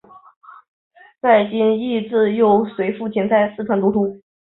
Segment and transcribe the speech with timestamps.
[1.21, 4.19] 蹇念益自幼随父亲在四川念书。